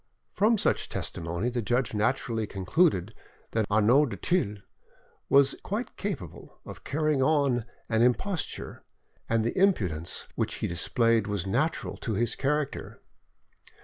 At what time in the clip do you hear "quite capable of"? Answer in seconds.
5.61-6.83